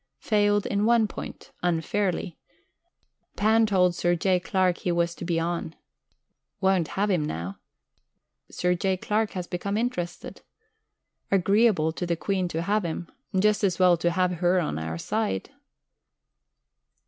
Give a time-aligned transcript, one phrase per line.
[0.17, 1.51] Failed in one point.
[1.61, 2.35] Unfairly.
[3.35, 4.39] Pan told Sir J.
[4.39, 5.75] Clark he was to be on.
[6.59, 7.59] Won't have him now.
[8.49, 8.97] Sir J.
[8.97, 10.41] Clark has become interested.
[11.29, 14.97] Agreeable to the Queen to have him just as well to have Her on our
[14.97, 15.51] side....